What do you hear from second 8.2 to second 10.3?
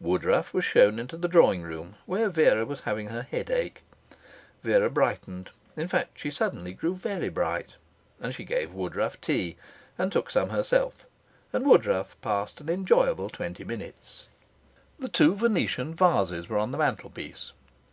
And she gave Woodruff tea, and took